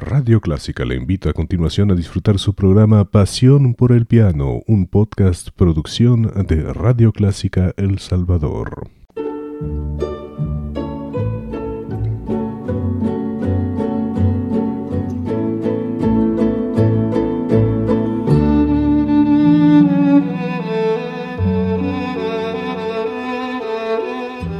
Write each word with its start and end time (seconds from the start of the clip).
Radio 0.00 0.40
Clásica 0.40 0.84
le 0.84 0.94
invita 0.94 1.30
a 1.30 1.32
continuación 1.32 1.90
a 1.90 1.96
disfrutar 1.96 2.38
su 2.38 2.54
programa 2.54 3.04
Pasión 3.10 3.74
por 3.74 3.90
el 3.90 4.06
Piano, 4.06 4.62
un 4.68 4.86
podcast 4.86 5.48
producción 5.50 6.32
de 6.46 6.72
Radio 6.72 7.12
Clásica 7.12 7.74
El 7.76 7.98
Salvador. 7.98 8.88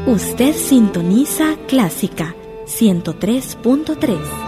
Usted 0.06 0.52
sintoniza 0.56 1.56
Clásica 1.68 2.34
103.3. 2.66 4.47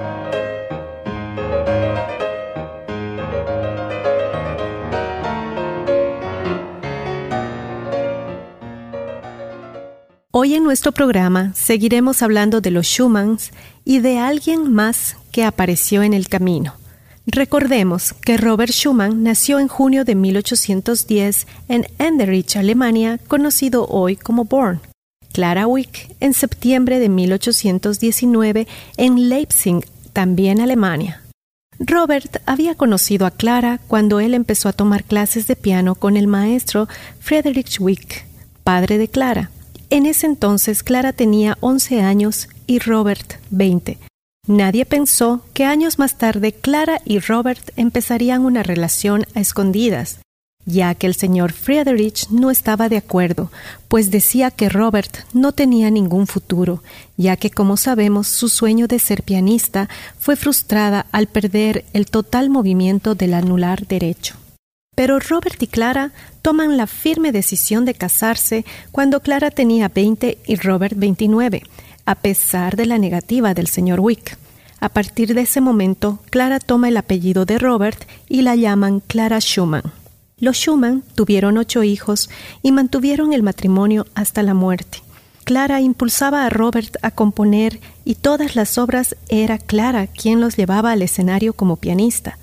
Hoy 10.43 10.55
en 10.55 10.63
nuestro 10.63 10.91
programa 10.91 11.53
seguiremos 11.53 12.23
hablando 12.23 12.61
de 12.61 12.71
los 12.71 12.87
Schumanns 12.87 13.51
y 13.85 13.99
de 13.99 14.17
alguien 14.17 14.73
más 14.73 15.15
que 15.31 15.43
apareció 15.43 16.01
en 16.01 16.15
el 16.15 16.29
camino. 16.29 16.73
Recordemos 17.27 18.13
que 18.13 18.37
Robert 18.37 18.71
Schumann 18.71 19.21
nació 19.21 19.59
en 19.59 19.67
junio 19.67 20.03
de 20.03 20.15
1810 20.15 21.45
en 21.67 21.85
Enderich, 21.99 22.55
Alemania, 22.55 23.19
conocido 23.27 23.85
hoy 23.85 24.15
como 24.15 24.45
Born. 24.45 24.79
Clara 25.31 25.67
Wick 25.67 26.15
en 26.19 26.33
septiembre 26.33 26.97
de 26.97 27.09
1819 27.09 28.67
en 28.97 29.29
Leipzig, 29.29 29.85
también 30.11 30.59
Alemania. 30.59 31.21
Robert 31.77 32.41
había 32.47 32.73
conocido 32.73 33.27
a 33.27 33.31
Clara 33.31 33.79
cuando 33.87 34.19
él 34.19 34.33
empezó 34.33 34.69
a 34.69 34.73
tomar 34.73 35.03
clases 35.03 35.45
de 35.45 35.55
piano 35.55 35.93
con 35.93 36.17
el 36.17 36.25
maestro 36.25 36.87
Friedrich 37.19 37.79
Wick, 37.79 38.25
padre 38.63 38.97
de 38.97 39.07
Clara. 39.07 39.51
En 39.91 40.05
ese 40.05 40.25
entonces 40.25 40.83
Clara 40.83 41.11
tenía 41.11 41.57
11 41.59 42.01
años 42.01 42.47
y 42.65 42.79
Robert 42.79 43.33
20. 43.49 43.97
Nadie 44.47 44.85
pensó 44.85 45.41
que 45.53 45.65
años 45.65 45.99
más 45.99 46.17
tarde 46.17 46.53
Clara 46.53 47.01
y 47.03 47.19
Robert 47.19 47.71
empezarían 47.75 48.45
una 48.45 48.63
relación 48.63 49.25
a 49.35 49.41
escondidas, 49.41 50.21
ya 50.65 50.95
que 50.95 51.07
el 51.07 51.13
señor 51.13 51.51
Friedrich 51.51 52.29
no 52.29 52.51
estaba 52.51 52.87
de 52.87 52.95
acuerdo, 52.95 53.51
pues 53.89 54.11
decía 54.11 54.49
que 54.49 54.69
Robert 54.69 55.25
no 55.33 55.51
tenía 55.51 55.91
ningún 55.91 56.25
futuro, 56.25 56.81
ya 57.17 57.35
que 57.35 57.51
como 57.51 57.75
sabemos 57.75 58.29
su 58.29 58.47
sueño 58.47 58.87
de 58.87 58.97
ser 58.97 59.23
pianista 59.23 59.89
fue 60.17 60.37
frustrada 60.37 61.05
al 61.11 61.27
perder 61.27 61.83
el 61.91 62.05
total 62.05 62.49
movimiento 62.49 63.13
del 63.13 63.33
anular 63.33 63.85
derecho. 63.87 64.35
Pero 64.93 65.19
Robert 65.19 65.61
y 65.63 65.67
Clara 65.67 66.11
toman 66.41 66.75
la 66.75 66.85
firme 66.85 67.31
decisión 67.31 67.85
de 67.85 67.93
casarse 67.93 68.65
cuando 68.91 69.21
Clara 69.21 69.49
tenía 69.49 69.87
20 69.87 70.39
y 70.45 70.55
Robert 70.57 70.95
29, 70.97 71.63
a 72.05 72.15
pesar 72.15 72.75
de 72.75 72.85
la 72.85 72.97
negativa 72.97 73.53
del 73.53 73.67
señor 73.67 74.01
Wick. 74.01 74.37
A 74.81 74.89
partir 74.89 75.33
de 75.33 75.41
ese 75.41 75.61
momento, 75.61 76.19
Clara 76.29 76.59
toma 76.59 76.89
el 76.89 76.97
apellido 76.97 77.45
de 77.45 77.57
Robert 77.57 78.05
y 78.27 78.41
la 78.41 78.55
llaman 78.55 78.99
Clara 78.99 79.39
Schumann. 79.39 79.93
Los 80.37 80.57
Schumann 80.57 81.03
tuvieron 81.15 81.57
ocho 81.57 81.83
hijos 81.83 82.29
y 82.61 82.73
mantuvieron 82.73 83.31
el 83.31 83.43
matrimonio 83.43 84.07
hasta 84.13 84.43
la 84.43 84.55
muerte. 84.55 84.97
Clara 85.45 85.79
impulsaba 85.79 86.45
a 86.45 86.49
Robert 86.49 86.97
a 87.01 87.11
componer 87.11 87.79
y 88.03 88.15
todas 88.15 88.57
las 88.57 88.77
obras 88.77 89.15
era 89.29 89.57
Clara 89.57 90.07
quien 90.07 90.41
los 90.41 90.57
llevaba 90.57 90.91
al 90.91 91.01
escenario 91.01 91.53
como 91.53 91.77
pianista. 91.77 92.37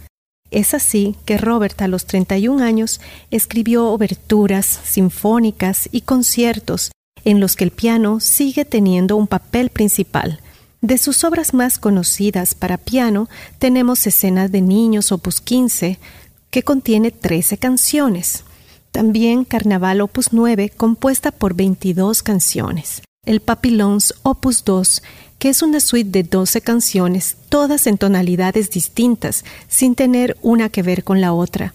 Es 0.51 0.75
así 0.75 1.17
que 1.25 1.37
Robert 1.37 1.81
a 1.83 1.89
los 1.89 2.07
31 2.07 2.65
años 2.65 3.01
escribió 3.31 3.89
oberturas, 3.89 4.81
sinfónicas 4.85 5.89
y 5.93 6.03
conciertos 6.03 6.91
en 7.25 7.41
los 7.41 7.57
que 7.57 7.65
el 7.65 7.71
piano 7.71 8.21
sigue 8.21 8.65
teniendo 8.65 9.17
un 9.17 9.27
papel 9.27 9.71
principal. 9.71 10.41
De 10.81 10.97
sus 10.97 11.25
obras 11.25 11.55
más 11.55 11.79
conocidas 11.79 12.55
para 12.55 12.79
piano 12.79 13.29
tenemos 13.59 14.07
Escenas 14.07 14.53
de 14.53 14.63
Niños 14.63 15.13
opus 15.13 15.41
15, 15.41 15.99
que 16.51 16.63
contiene 16.63 17.11
13 17.11 17.59
canciones. 17.59 18.45
También 18.93 19.45
Carnaval 19.45 20.01
opus 20.01 20.33
9, 20.33 20.71
compuesta 20.71 21.31
por 21.33 21.55
22 21.55 22.23
canciones. 22.23 23.03
El 23.27 23.41
Papillons 23.41 24.15
opus 24.23 24.65
2, 24.65 25.03
que 25.39 25.49
es 25.49 25.63
una 25.63 25.81
suite 25.81 26.11
de 26.11 26.23
12 26.23 26.61
canciones, 26.61 27.37
todas 27.49 27.87
en 27.87 27.99
tonalidades 27.99 28.71
distintas, 28.71 29.45
sin 29.69 29.95
tener 29.95 30.37
una 30.43 30.69
que 30.69 30.83
ver 30.83 31.05
con 31.05 31.21
la 31.21 31.33
otra. 31.33 31.75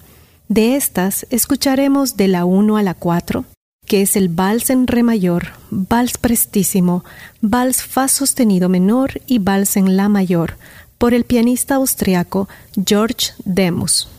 De 0.50 0.76
estas 0.76 1.26
escucharemos 1.30 2.18
de 2.18 2.28
la 2.28 2.46
1 2.46 2.78
a 2.78 2.84
la 2.84 2.94
4, 2.94 3.46
que 3.86 4.02
es 4.02 4.16
el 4.16 4.30
vals 4.30 4.70
en 4.70 4.88
re 4.88 5.04
mayor, 5.04 5.54
vals 5.70 6.18
prestísimo, 6.18 7.04
vals 7.42 7.84
fa 7.84 8.08
sostenido 8.08 8.70
menor 8.70 9.22
y 9.28 9.40
vals 9.40 9.78
en 9.78 9.98
la 9.98 10.10
mayor, 10.10 10.58
por 10.98 11.14
el 11.14 11.24
pianista 11.24 11.76
austriaco 11.76 12.48
George 12.86 13.32
Demus. 13.44 14.13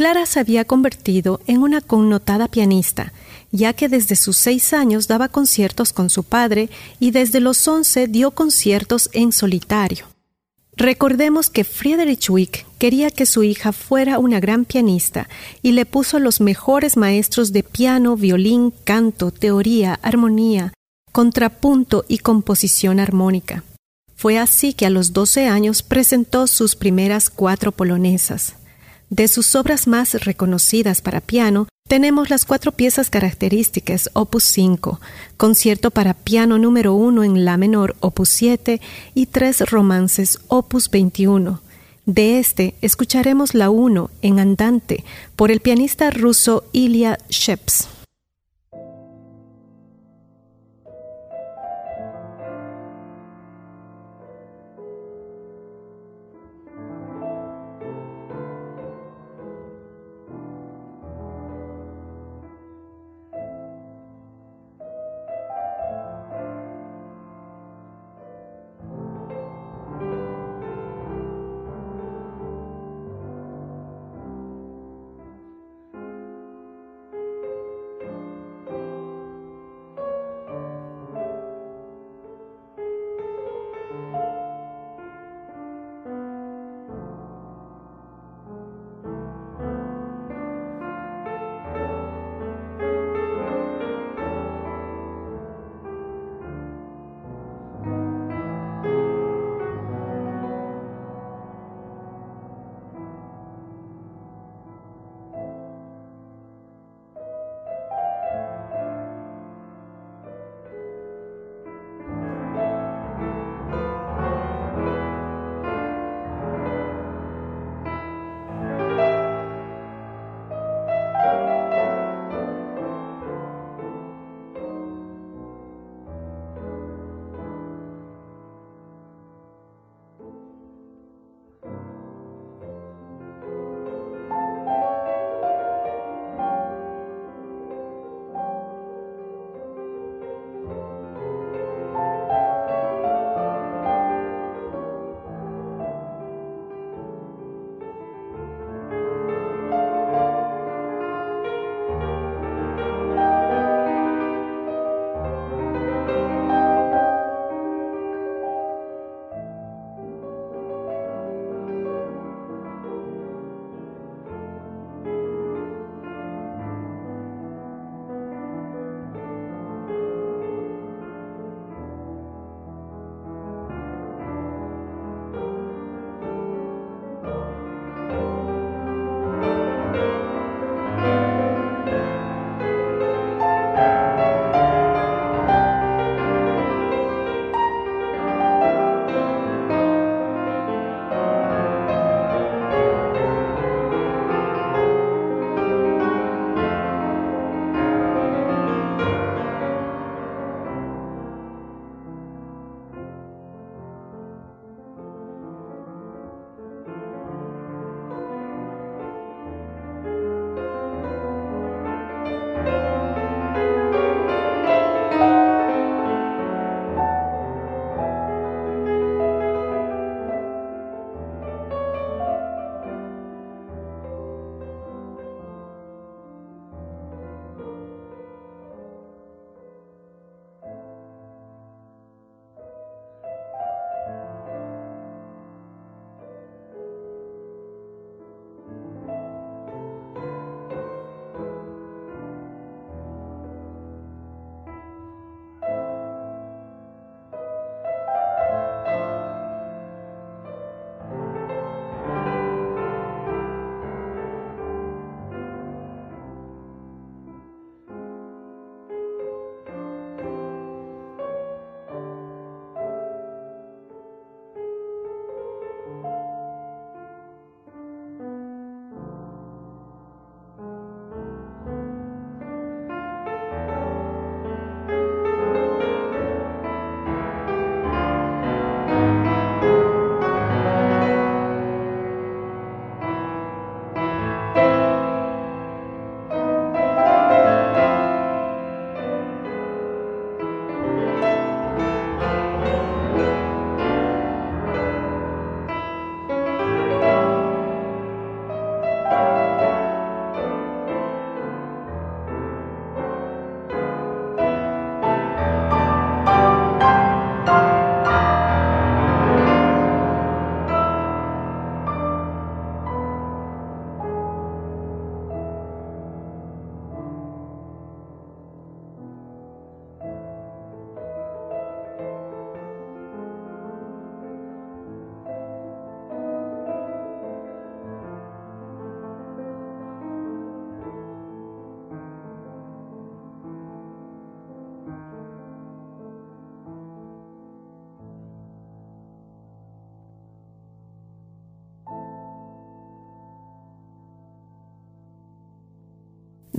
Clara 0.00 0.24
se 0.24 0.40
había 0.40 0.64
convertido 0.64 1.42
en 1.46 1.58
una 1.58 1.82
connotada 1.82 2.48
pianista, 2.48 3.12
ya 3.52 3.74
que 3.74 3.86
desde 3.90 4.16
sus 4.16 4.38
seis 4.38 4.72
años 4.72 5.08
daba 5.08 5.28
conciertos 5.28 5.92
con 5.92 6.08
su 6.08 6.24
padre 6.24 6.70
y 6.98 7.10
desde 7.10 7.38
los 7.38 7.68
once 7.68 8.08
dio 8.08 8.30
conciertos 8.30 9.10
en 9.12 9.30
solitario. 9.30 10.06
Recordemos 10.74 11.50
que 11.50 11.64
Friedrich 11.64 12.30
Wick 12.30 12.64
quería 12.78 13.10
que 13.10 13.26
su 13.26 13.42
hija 13.42 13.72
fuera 13.72 14.18
una 14.18 14.40
gran 14.40 14.64
pianista 14.64 15.28
y 15.60 15.72
le 15.72 15.84
puso 15.84 16.18
los 16.18 16.40
mejores 16.40 16.96
maestros 16.96 17.52
de 17.52 17.62
piano, 17.62 18.16
violín, 18.16 18.72
canto, 18.84 19.30
teoría, 19.30 20.00
armonía, 20.00 20.72
contrapunto 21.12 22.06
y 22.08 22.20
composición 22.20 23.00
armónica. 23.00 23.64
Fue 24.16 24.38
así 24.38 24.72
que 24.72 24.86
a 24.86 24.90
los 24.90 25.12
doce 25.12 25.46
años 25.46 25.82
presentó 25.82 26.46
sus 26.46 26.74
primeras 26.74 27.28
cuatro 27.28 27.70
polonesas. 27.70 28.54
De 29.10 29.26
sus 29.26 29.56
obras 29.56 29.88
más 29.88 30.14
reconocidas 30.24 31.02
para 31.02 31.20
piano 31.20 31.66
tenemos 31.88 32.30
las 32.30 32.44
cuatro 32.44 32.70
piezas 32.70 33.10
características 33.10 34.08
opus 34.12 34.44
5, 34.44 35.00
concierto 35.36 35.90
para 35.90 36.14
piano 36.14 36.58
número 36.58 36.94
1 36.94 37.24
en 37.24 37.44
la 37.44 37.56
menor 37.56 37.96
opus 37.98 38.28
7 38.28 38.80
y 39.14 39.26
tres 39.26 39.68
romances 39.68 40.38
opus 40.46 40.88
21. 40.90 41.60
De 42.06 42.38
este 42.38 42.76
escucharemos 42.82 43.54
la 43.54 43.70
1 43.70 44.10
en 44.22 44.38
andante 44.38 45.04
por 45.34 45.50
el 45.50 45.58
pianista 45.58 46.10
ruso 46.10 46.62
Ilya 46.72 47.18
Sheps. 47.28 47.88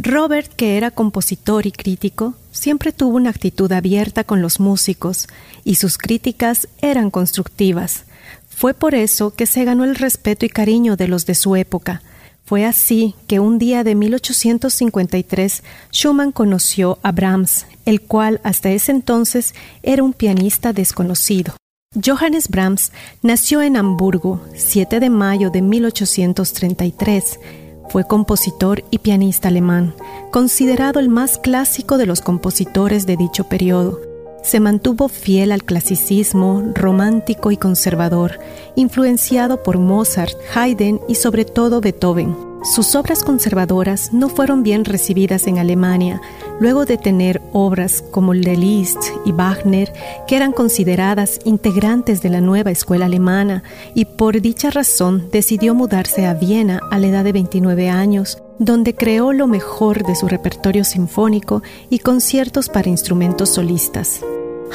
Robert, 0.03 0.51
que 0.55 0.77
era 0.77 0.89
compositor 0.89 1.67
y 1.67 1.71
crítico, 1.71 2.33
siempre 2.51 2.91
tuvo 2.91 3.17
una 3.17 3.29
actitud 3.29 3.71
abierta 3.71 4.23
con 4.23 4.41
los 4.41 4.59
músicos 4.59 5.27
y 5.63 5.75
sus 5.75 5.99
críticas 5.99 6.67
eran 6.81 7.11
constructivas. 7.11 8.05
Fue 8.49 8.73
por 8.73 8.95
eso 8.95 9.31
que 9.35 9.45
se 9.45 9.63
ganó 9.63 9.83
el 9.83 9.95
respeto 9.95 10.43
y 10.43 10.49
cariño 10.49 10.95
de 10.95 11.07
los 11.07 11.27
de 11.27 11.35
su 11.35 11.55
época. 11.55 12.01
Fue 12.45 12.65
así 12.65 13.13
que 13.27 13.39
un 13.39 13.59
día 13.59 13.83
de 13.83 13.93
1853 13.93 15.63
Schumann 15.91 16.31
conoció 16.31 16.97
a 17.03 17.11
Brahms, 17.11 17.67
el 17.85 18.01
cual 18.01 18.41
hasta 18.43 18.71
ese 18.71 18.91
entonces 18.91 19.53
era 19.83 20.01
un 20.01 20.13
pianista 20.13 20.73
desconocido. 20.73 21.53
Johannes 22.03 22.47
Brahms 22.47 22.91
nació 23.21 23.61
en 23.61 23.77
Hamburgo, 23.77 24.41
7 24.55 24.99
de 24.99 25.09
mayo 25.11 25.51
de 25.51 25.61
1833. 25.61 27.37
Fue 27.91 28.05
compositor 28.05 28.85
y 28.89 28.99
pianista 28.99 29.49
alemán, 29.49 29.93
considerado 30.31 31.01
el 31.01 31.09
más 31.09 31.37
clásico 31.37 31.97
de 31.97 32.05
los 32.05 32.21
compositores 32.21 33.05
de 33.05 33.17
dicho 33.17 33.43
periodo. 33.49 33.99
Se 34.43 34.61
mantuvo 34.61 35.09
fiel 35.09 35.51
al 35.51 35.65
clasicismo, 35.65 36.63
romántico 36.73 37.51
y 37.51 37.57
conservador, 37.57 38.39
influenciado 38.77 39.61
por 39.61 39.77
Mozart, 39.77 40.37
Haydn 40.55 41.01
y 41.09 41.15
sobre 41.15 41.43
todo 41.43 41.81
Beethoven. 41.81 42.33
Sus 42.63 42.95
obras 42.95 43.25
conservadoras 43.25 44.13
no 44.13 44.29
fueron 44.29 44.63
bien 44.63 44.85
recibidas 44.85 45.45
en 45.47 45.57
Alemania, 45.57 46.21
luego 46.61 46.85
de 46.85 46.99
tener 46.99 47.41
obras 47.53 48.03
como 48.11 48.33
el 48.33 48.43
de 48.43 48.55
Liszt 48.55 49.01
y 49.25 49.31
Wagner, 49.31 49.91
que 50.27 50.35
eran 50.35 50.51
consideradas 50.51 51.39
integrantes 51.43 52.21
de 52.21 52.29
la 52.29 52.39
nueva 52.39 52.69
escuela 52.69 53.07
alemana, 53.07 53.63
y 53.95 54.05
por 54.05 54.39
dicha 54.41 54.69
razón 54.69 55.27
decidió 55.31 55.73
mudarse 55.73 56.27
a 56.27 56.35
Viena 56.35 56.79
a 56.91 56.99
la 56.99 57.07
edad 57.07 57.23
de 57.23 57.31
29 57.31 57.89
años, 57.89 58.43
donde 58.59 58.93
creó 58.93 59.33
lo 59.33 59.47
mejor 59.47 60.05
de 60.05 60.13
su 60.15 60.27
repertorio 60.27 60.83
sinfónico 60.83 61.63
y 61.89 61.97
conciertos 61.97 62.69
para 62.69 62.89
instrumentos 62.89 63.49
solistas. 63.49 64.21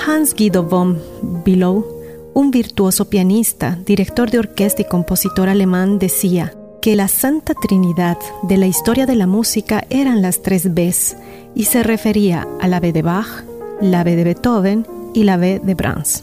Hans 0.05 0.35
Guido 0.35 0.64
von 0.64 1.00
Bülow, 1.45 1.87
un 2.35 2.50
virtuoso 2.50 3.09
pianista, 3.09 3.78
director 3.87 4.28
de 4.28 4.40
orquesta 4.40 4.83
y 4.83 4.87
compositor 4.87 5.49
alemán, 5.49 6.00
decía 6.00 6.52
que 6.83 6.97
la 6.97 7.07
Santa 7.07 7.55
Trinidad 7.55 8.19
de 8.43 8.57
la 8.57 8.66
historia 8.66 9.07
de 9.07 9.14
la 9.14 9.28
música 9.28 9.85
eran 9.88 10.21
las 10.21 10.43
tres 10.43 10.75
Bs 10.75 11.16
y 11.56 11.64
se 11.64 11.82
refería 11.82 12.46
a 12.60 12.68
la 12.68 12.78
B 12.78 12.92
de 12.92 13.02
Bach, 13.02 13.42
la 13.80 14.04
B 14.04 14.14
de 14.14 14.22
Beethoven 14.22 14.86
y 15.12 15.25
la 15.25 15.36
B 15.36 15.60
de 15.60 15.75
Brahms. 15.75 16.22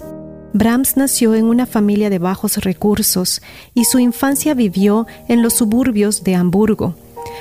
Brahms 0.54 0.96
nació 0.96 1.36
en 1.36 1.46
una 1.46 1.66
familia 1.66 2.10
de 2.10 2.20
bajos 2.20 2.58
recursos 2.58 3.42
y 3.74 3.84
su 3.84 4.00
infancia 4.00 4.54
vivió 4.54 5.08
en 5.28 5.42
los 5.42 5.56
suburbios 5.56 6.24
de 6.24 6.36
Hamburgo, 6.36 6.96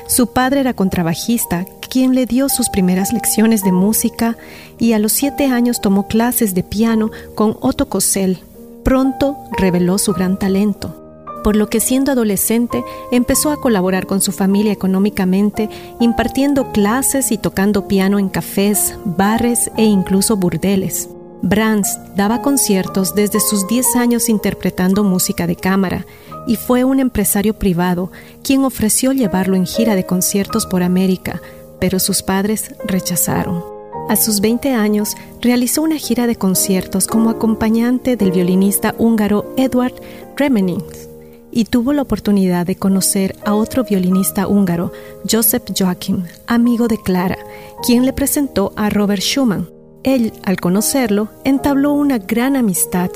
su 0.06 0.28
padre 0.28 0.60
era 0.60 0.74
contrabajista, 0.74 1.66
quien 1.90 2.14
le 2.14 2.26
dio 2.26 2.48
sus 2.48 2.68
primeras 2.68 3.12
lecciones 3.12 3.62
de 3.62 3.72
música 3.72 4.36
y 4.78 4.92
a 4.92 4.98
los 4.98 5.12
siete 5.12 5.46
años 5.46 5.80
tomó 5.80 6.06
clases 6.06 6.54
de 6.54 6.62
piano 6.62 7.10
con 7.34 7.56
Otto 7.60 7.88
Kossel. 7.88 8.38
Pronto 8.82 9.36
reveló 9.58 9.98
su 9.98 10.12
gran 10.12 10.38
talento, 10.38 11.01
por 11.42 11.56
lo 11.56 11.68
que 11.68 11.80
siendo 11.80 12.12
adolescente 12.12 12.84
empezó 13.10 13.50
a 13.50 13.60
colaborar 13.60 14.06
con 14.06 14.20
su 14.20 14.32
familia 14.32 14.72
económicamente, 14.72 15.68
impartiendo 16.00 16.72
clases 16.72 17.32
y 17.32 17.38
tocando 17.38 17.88
piano 17.88 18.18
en 18.18 18.28
cafés, 18.28 18.94
bares 19.04 19.70
e 19.76 19.84
incluso 19.84 20.36
burdeles. 20.36 21.08
Brahms 21.42 21.98
daba 22.16 22.40
conciertos 22.40 23.14
desde 23.16 23.40
sus 23.40 23.66
10 23.66 23.96
años 23.96 24.28
interpretando 24.28 25.02
música 25.02 25.48
de 25.48 25.56
cámara 25.56 26.06
y 26.46 26.54
fue 26.54 26.84
un 26.84 27.00
empresario 27.00 27.54
privado 27.54 28.12
quien 28.44 28.64
ofreció 28.64 29.12
llevarlo 29.12 29.56
en 29.56 29.66
gira 29.66 29.96
de 29.96 30.06
conciertos 30.06 30.66
por 30.66 30.84
América, 30.84 31.42
pero 31.80 31.98
sus 31.98 32.22
padres 32.22 32.74
rechazaron. 32.84 33.64
A 34.08 34.16
sus 34.16 34.40
20 34.40 34.72
años 34.72 35.16
realizó 35.40 35.82
una 35.82 35.96
gira 35.96 36.26
de 36.26 36.36
conciertos 36.36 37.06
como 37.06 37.30
acompañante 37.30 38.16
del 38.16 38.30
violinista 38.30 38.94
húngaro 38.98 39.52
Edward 39.56 39.94
Remenings 40.36 41.11
y 41.52 41.66
tuvo 41.66 41.92
la 41.92 42.02
oportunidad 42.02 42.66
de 42.66 42.76
conocer 42.76 43.36
a 43.44 43.54
otro 43.54 43.84
violinista 43.84 44.48
húngaro, 44.48 44.90
Joseph 45.30 45.64
Joachim, 45.78 46.24
amigo 46.46 46.88
de 46.88 47.00
Clara, 47.00 47.38
quien 47.86 48.06
le 48.06 48.12
presentó 48.12 48.72
a 48.74 48.90
Robert 48.90 49.22
Schumann. 49.22 49.68
Él, 50.02 50.32
al 50.42 50.58
conocerlo, 50.58 51.28
entabló 51.44 51.92
una 51.92 52.18
gran 52.18 52.56
amistad 52.56 53.10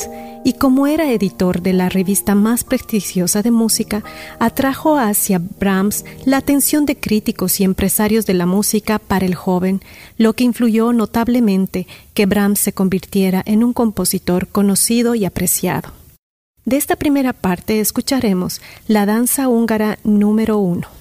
y 0.45 0.53
como 0.53 0.87
era 0.87 1.11
editor 1.11 1.61
de 1.61 1.73
la 1.73 1.89
revista 1.89 2.37
más 2.37 2.63
prestigiosa 2.63 3.43
de 3.43 3.51
música, 3.51 4.05
atrajo 4.39 4.97
hacia 4.97 5.41
Brahms 5.41 6.05
la 6.25 6.37
atención 6.37 6.87
de 6.87 6.95
críticos 6.97 7.59
y 7.59 7.65
empresarios 7.65 8.27
de 8.27 8.35
la 8.35 8.47
música 8.47 9.01
para 9.01 9.27
el 9.27 9.35
joven, 9.35 9.81
lo 10.19 10.35
que 10.35 10.45
influyó 10.45 10.93
notablemente 10.93 11.89
que 12.15 12.27
Brahms 12.27 12.61
se 12.61 12.73
convirtiera 12.73 13.43
en 13.45 13.65
un 13.65 13.73
compositor 13.73 14.47
conocido 14.47 15.17
y 15.17 15.25
apreciado. 15.25 16.06
De 16.67 16.77
esta 16.77 16.97
primera 16.97 17.33
parte 17.33 17.79
escucharemos 17.79 18.61
la 18.89 19.07
danza 19.07 19.49
húngara 19.49 20.01
número 20.03 20.59
uno. 20.59 20.96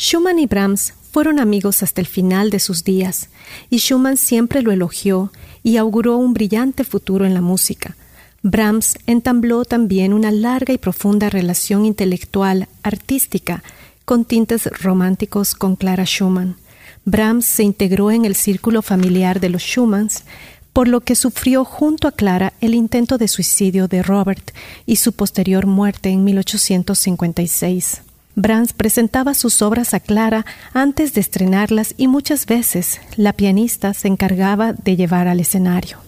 Schumann 0.00 0.38
y 0.38 0.46
Brahms 0.46 0.94
fueron 1.12 1.38
amigos 1.38 1.82
hasta 1.82 2.00
el 2.00 2.06
final 2.06 2.48
de 2.48 2.58
sus 2.58 2.84
días, 2.84 3.28
y 3.68 3.80
Schumann 3.80 4.16
siempre 4.16 4.62
lo 4.62 4.72
elogió 4.72 5.30
y 5.62 5.76
auguró 5.76 6.16
un 6.16 6.32
brillante 6.32 6.84
futuro 6.84 7.26
en 7.26 7.34
la 7.34 7.42
música. 7.42 7.96
Brahms 8.42 8.96
entabló 9.06 9.66
también 9.66 10.14
una 10.14 10.30
larga 10.30 10.72
y 10.72 10.78
profunda 10.78 11.28
relación 11.28 11.84
intelectual, 11.84 12.66
artística, 12.82 13.62
con 14.06 14.24
tintes 14.24 14.64
románticos 14.82 15.54
con 15.54 15.76
Clara 15.76 16.06
Schumann. 16.06 16.56
Brahms 17.04 17.44
se 17.44 17.64
integró 17.64 18.10
en 18.10 18.24
el 18.24 18.36
círculo 18.36 18.80
familiar 18.80 19.38
de 19.38 19.50
los 19.50 19.62
Schumanns, 19.62 20.24
por 20.72 20.88
lo 20.88 21.02
que 21.02 21.14
sufrió 21.14 21.66
junto 21.66 22.08
a 22.08 22.12
Clara 22.12 22.54
el 22.62 22.74
intento 22.74 23.18
de 23.18 23.28
suicidio 23.28 23.86
de 23.86 24.02
Robert 24.02 24.52
y 24.86 24.96
su 24.96 25.12
posterior 25.12 25.66
muerte 25.66 26.08
en 26.08 26.24
1856. 26.24 28.00
Brahms 28.34 28.72
presentaba 28.72 29.34
sus 29.34 29.62
obras 29.62 29.94
a 29.94 30.00
Clara 30.00 30.46
antes 30.72 31.14
de 31.14 31.20
estrenarlas 31.20 31.94
y 31.96 32.08
muchas 32.08 32.46
veces 32.46 33.00
la 33.16 33.32
pianista 33.32 33.94
se 33.94 34.08
encargaba 34.08 34.72
de 34.72 34.96
llevar 34.96 35.28
al 35.28 35.40
escenario. 35.40 35.98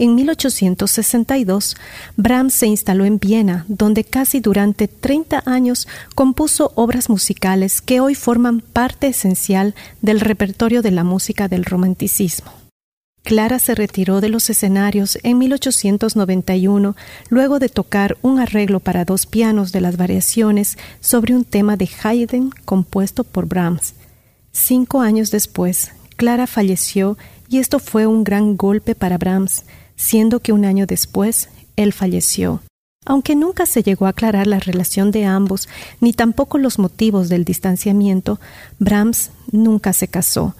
En 0.00 0.14
1862, 0.14 1.76
Brahms 2.16 2.54
se 2.54 2.68
instaló 2.68 3.04
en 3.04 3.18
Viena, 3.18 3.64
donde 3.66 4.04
casi 4.04 4.38
durante 4.38 4.86
30 4.86 5.42
años 5.44 5.88
compuso 6.14 6.72
obras 6.76 7.10
musicales 7.10 7.80
que 7.80 7.98
hoy 7.98 8.14
forman 8.14 8.60
parte 8.60 9.08
esencial 9.08 9.74
del 10.00 10.20
repertorio 10.20 10.82
de 10.82 10.92
la 10.92 11.02
música 11.02 11.48
del 11.48 11.64
romanticismo. 11.64 12.67
Clara 13.28 13.58
se 13.58 13.74
retiró 13.74 14.22
de 14.22 14.30
los 14.30 14.48
escenarios 14.48 15.18
en 15.22 15.36
1891 15.36 16.96
luego 17.28 17.58
de 17.58 17.68
tocar 17.68 18.16
un 18.22 18.40
arreglo 18.40 18.80
para 18.80 19.04
dos 19.04 19.26
pianos 19.26 19.70
de 19.70 19.82
las 19.82 19.98
variaciones 19.98 20.78
sobre 21.00 21.34
un 21.34 21.44
tema 21.44 21.76
de 21.76 21.90
Haydn 22.02 22.52
compuesto 22.64 23.24
por 23.24 23.44
Brahms. 23.44 23.92
Cinco 24.50 25.02
años 25.02 25.30
después, 25.30 25.92
Clara 26.16 26.46
falleció 26.46 27.18
y 27.50 27.58
esto 27.58 27.80
fue 27.80 28.06
un 28.06 28.24
gran 28.24 28.56
golpe 28.56 28.94
para 28.94 29.18
Brahms, 29.18 29.66
siendo 29.94 30.40
que 30.40 30.52
un 30.54 30.64
año 30.64 30.86
después 30.86 31.50
él 31.76 31.92
falleció. 31.92 32.62
Aunque 33.04 33.36
nunca 33.36 33.66
se 33.66 33.82
llegó 33.82 34.06
a 34.06 34.10
aclarar 34.10 34.46
la 34.46 34.58
relación 34.58 35.10
de 35.10 35.26
ambos, 35.26 35.68
ni 36.00 36.14
tampoco 36.14 36.56
los 36.56 36.78
motivos 36.78 37.28
del 37.28 37.44
distanciamiento, 37.44 38.40
Brahms 38.78 39.32
nunca 39.52 39.92
se 39.92 40.08
casó. 40.08 40.54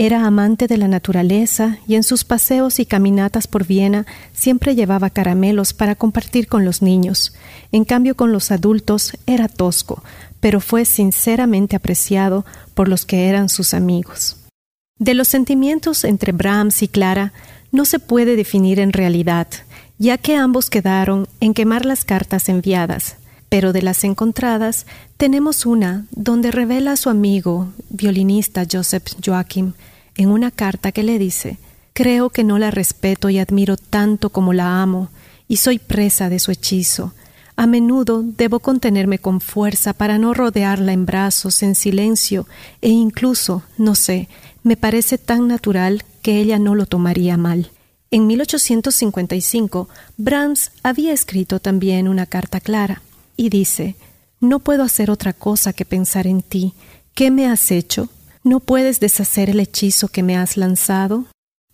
Era 0.00 0.24
amante 0.24 0.68
de 0.68 0.76
la 0.76 0.86
naturaleza 0.86 1.78
y 1.88 1.96
en 1.96 2.04
sus 2.04 2.22
paseos 2.22 2.78
y 2.78 2.86
caminatas 2.86 3.48
por 3.48 3.66
Viena 3.66 4.06
siempre 4.32 4.76
llevaba 4.76 5.10
caramelos 5.10 5.72
para 5.72 5.96
compartir 5.96 6.46
con 6.46 6.64
los 6.64 6.82
niños. 6.82 7.34
En 7.72 7.84
cambio 7.84 8.14
con 8.14 8.30
los 8.30 8.52
adultos 8.52 9.14
era 9.26 9.48
tosco, 9.48 10.04
pero 10.38 10.60
fue 10.60 10.84
sinceramente 10.84 11.74
apreciado 11.74 12.46
por 12.74 12.86
los 12.86 13.04
que 13.04 13.28
eran 13.28 13.48
sus 13.48 13.74
amigos. 13.74 14.36
De 15.00 15.14
los 15.14 15.26
sentimientos 15.26 16.04
entre 16.04 16.30
Brahms 16.30 16.80
y 16.84 16.86
Clara 16.86 17.32
no 17.72 17.84
se 17.84 17.98
puede 17.98 18.36
definir 18.36 18.78
en 18.78 18.92
realidad, 18.92 19.48
ya 19.98 20.16
que 20.16 20.36
ambos 20.36 20.70
quedaron 20.70 21.26
en 21.40 21.54
quemar 21.54 21.84
las 21.84 22.04
cartas 22.04 22.48
enviadas, 22.48 23.16
pero 23.48 23.72
de 23.72 23.82
las 23.82 24.04
encontradas 24.04 24.86
tenemos 25.16 25.66
una 25.66 26.06
donde 26.10 26.50
revela 26.50 26.92
a 26.92 26.96
su 26.96 27.10
amigo, 27.10 27.68
violinista 27.90 28.66
Joseph 28.70 29.08
Joachim, 29.24 29.72
en 30.16 30.30
una 30.30 30.50
carta 30.50 30.92
que 30.92 31.02
le 31.02 31.18
dice 31.18 31.58
Creo 31.92 32.30
que 32.30 32.44
no 32.44 32.58
la 32.58 32.70
respeto 32.70 33.28
y 33.28 33.38
admiro 33.38 33.76
tanto 33.76 34.30
como 34.30 34.52
la 34.52 34.80
amo, 34.82 35.08
y 35.48 35.56
soy 35.56 35.80
presa 35.80 36.28
de 36.28 36.38
su 36.38 36.52
hechizo. 36.52 37.12
A 37.56 37.66
menudo 37.66 38.22
debo 38.22 38.60
contenerme 38.60 39.18
con 39.18 39.40
fuerza 39.40 39.92
para 39.94 40.16
no 40.16 40.32
rodearla 40.32 40.92
en 40.92 41.06
brazos, 41.06 41.60
en 41.64 41.74
silencio, 41.74 42.46
e 42.82 42.90
incluso, 42.90 43.64
no 43.78 43.96
sé, 43.96 44.28
me 44.62 44.76
parece 44.76 45.18
tan 45.18 45.48
natural 45.48 46.04
que 46.22 46.38
ella 46.38 46.60
no 46.60 46.76
lo 46.76 46.86
tomaría 46.86 47.36
mal. 47.36 47.72
En 48.12 48.28
1855, 48.28 49.88
Brahms 50.18 50.70
había 50.84 51.12
escrito 51.12 51.58
también 51.58 52.06
una 52.06 52.26
carta 52.26 52.60
clara, 52.60 53.02
y 53.38 53.48
dice 53.48 53.94
No 54.40 54.58
puedo 54.58 54.82
hacer 54.82 55.10
otra 55.10 55.32
cosa 55.32 55.72
que 55.72 55.86
pensar 55.86 56.26
en 56.26 56.42
ti. 56.42 56.74
¿Qué 57.14 57.30
me 57.30 57.46
has 57.46 57.70
hecho? 57.70 58.10
¿No 58.44 58.60
puedes 58.60 59.00
deshacer 59.00 59.48
el 59.48 59.60
hechizo 59.60 60.08
que 60.08 60.22
me 60.22 60.36
has 60.36 60.58
lanzado? 60.58 61.24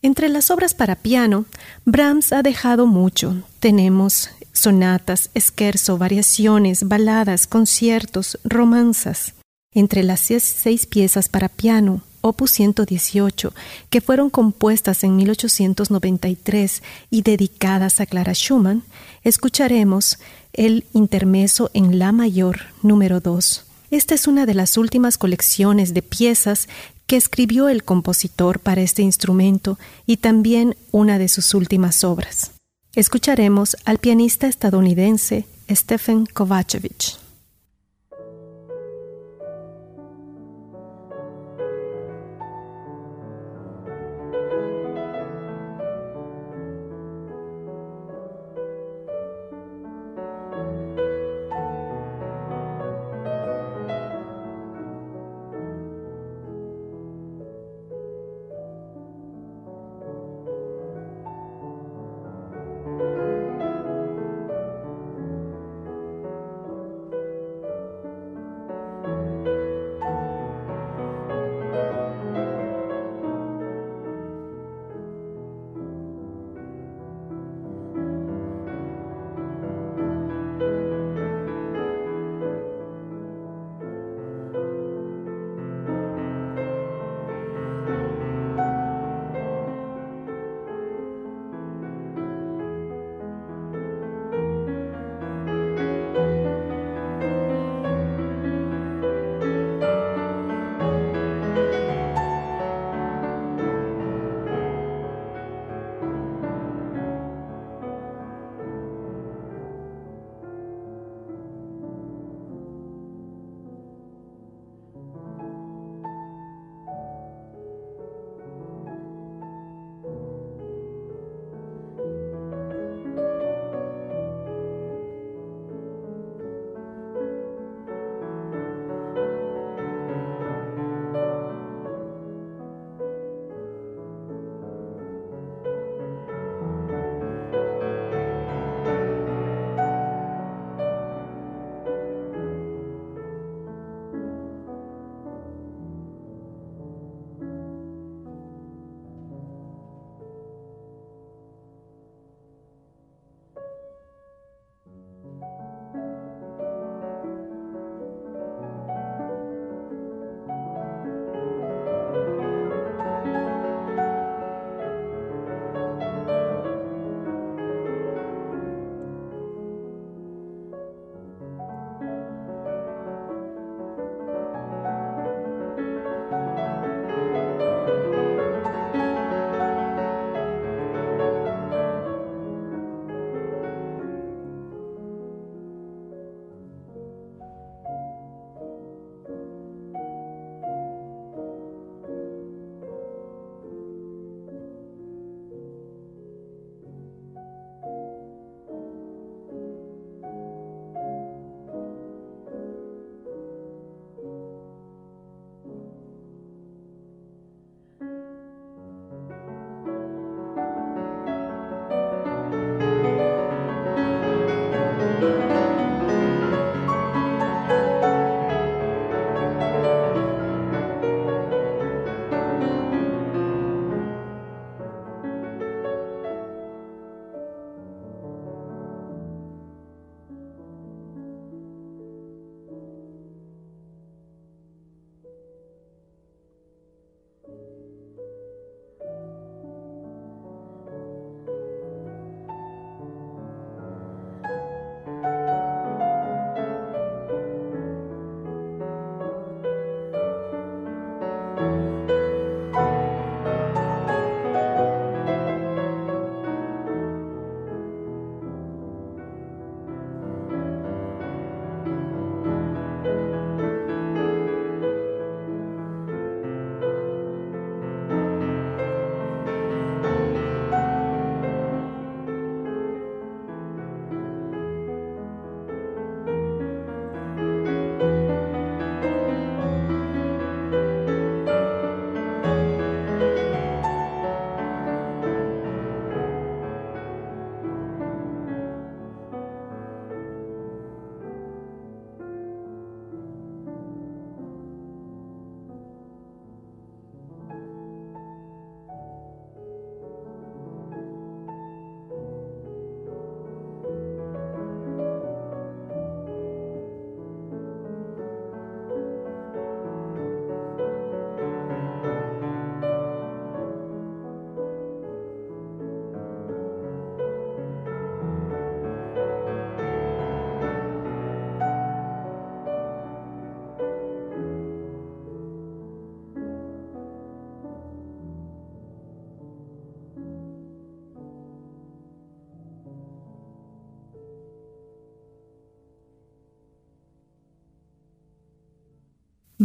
Entre 0.00 0.29
las 0.29 0.50
obras 0.50 0.74
para 0.74 0.96
piano, 0.96 1.46
Brahms 1.85 2.33
ha 2.33 2.42
dejado 2.42 2.87
mucho. 2.87 3.42
Tenemos 3.59 4.31
sonatas, 4.53 5.31
esquerzo, 5.35 5.98
variaciones, 5.98 6.87
baladas, 6.87 7.46
conciertos, 7.46 8.38
romanzas. 8.44 9.35
Entre 9.72 10.03
las 10.03 10.20
seis 10.20 10.87
piezas 10.87 11.29
para 11.29 11.48
piano, 11.48 12.03
opus 12.20 12.53
118, 12.53 13.53
que 13.90 14.00
fueron 14.00 14.31
compuestas 14.31 15.05
en 15.05 15.16
1893 15.16 16.83
y 17.11 17.22
dedicadas 17.22 18.00
a 18.00 18.07
Clara 18.07 18.35
Schumann, 18.35 18.83
escucharemos 19.24 20.18
el 20.55 20.87
intermeso 20.93 21.71
en 21.75 21.99
La 21.99 22.12
mayor 22.12 22.61
número 22.83 23.21
2. 23.21 23.67
Esta 23.90 24.14
es 24.14 24.27
una 24.27 24.47
de 24.47 24.55
las 24.55 24.77
últimas 24.79 25.19
colecciones 25.19 25.95
de 25.95 26.03
piezas 26.03 26.69
que 27.07 27.17
escribió 27.17 27.69
el 27.69 27.85
compositor 27.85 28.61
para 28.61 28.81
este 28.81 29.03
instrumento 29.03 29.79
y 30.07 30.17
también 30.17 30.77
una 30.90 31.19
de 31.19 31.29
sus 31.29 31.55
últimas 31.55 32.03
obras. 32.03 32.53
Escucharemos 32.95 33.77
al 33.85 33.99
pianista 33.99 34.47
estadounidense 34.47 35.47
Stephen 35.69 36.27
Kovacevic. 36.27 37.23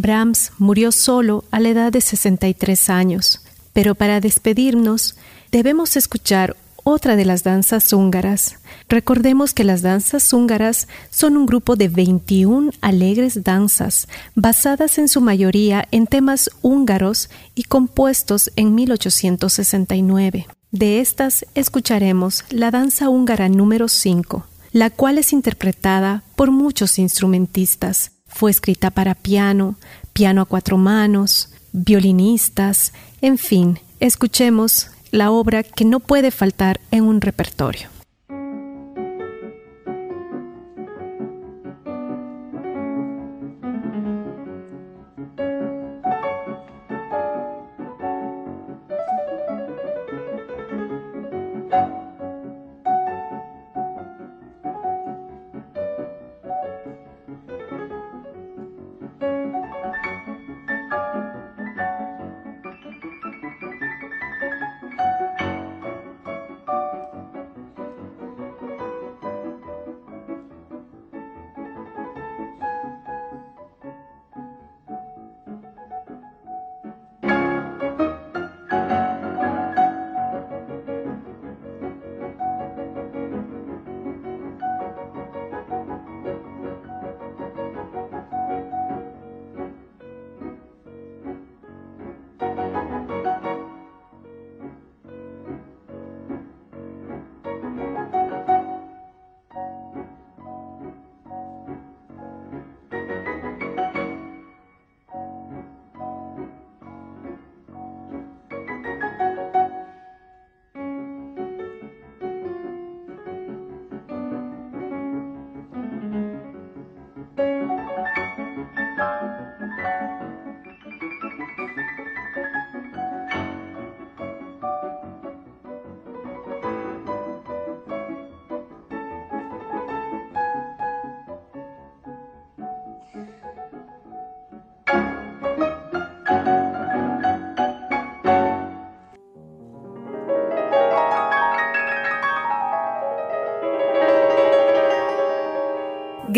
Brahms 0.01 0.51
murió 0.57 0.91
solo 0.91 1.43
a 1.51 1.59
la 1.59 1.69
edad 1.69 1.91
de 1.91 2.01
63 2.01 2.89
años, 2.89 3.41
pero 3.73 3.95
para 3.95 4.21
despedirnos 4.21 5.15
debemos 5.51 5.97
escuchar 5.97 6.55
otra 6.83 7.15
de 7.15 7.25
las 7.25 7.43
danzas 7.43 7.91
húngaras. 7.93 8.55
Recordemos 8.88 9.53
que 9.53 9.63
las 9.63 9.81
danzas 9.81 10.31
húngaras 10.33 10.88
son 11.09 11.38
un 11.38 11.45
grupo 11.45 11.75
de 11.75 11.89
21 11.89 12.71
alegres 12.81 13.43
danzas, 13.43 14.07
basadas 14.35 14.97
en 14.97 15.07
su 15.07 15.21
mayoría 15.21 15.88
en 15.91 16.07
temas 16.07 16.49
húngaros 16.62 17.29
y 17.53 17.63
compuestos 17.63 18.51
en 18.55 18.75
1869. 18.75 20.47
De 20.71 20.99
estas 21.01 21.45
escucharemos 21.55 22.45
la 22.49 22.71
danza 22.71 23.09
húngara 23.09 23.49
número 23.49 23.88
5, 23.88 24.45
la 24.71 24.89
cual 24.89 25.17
es 25.17 25.33
interpretada 25.33 26.23
por 26.35 26.51
muchos 26.51 26.99
instrumentistas. 26.99 28.12
Fue 28.29 28.51
escrita 28.51 28.89
para 28.89 29.15
piano, 29.15 29.75
piano 30.13 30.41
a 30.41 30.45
cuatro 30.45 30.77
manos, 30.77 31.49
violinistas, 31.73 32.93
en 33.21 33.37
fin, 33.37 33.79
escuchemos 33.99 34.87
la 35.11 35.31
obra 35.31 35.63
que 35.63 35.85
no 35.85 35.99
puede 35.99 36.31
faltar 36.31 36.79
en 36.91 37.03
un 37.03 37.21
repertorio. 37.21 37.89